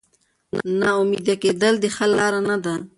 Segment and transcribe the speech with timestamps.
[0.79, 2.73] نا امیده کېدل د حل لاره نه ده.